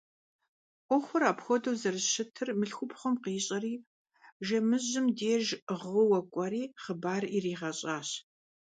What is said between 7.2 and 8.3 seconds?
yiriğeş'aş.